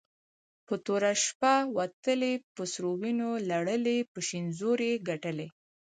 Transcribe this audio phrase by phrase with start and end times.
[0.67, 5.47] په توره شپه وتلې په سرو وينو لړلې په شين زور يي ګټلې